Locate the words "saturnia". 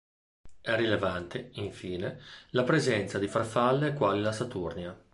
4.31-4.99